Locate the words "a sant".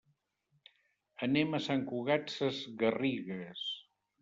1.59-1.85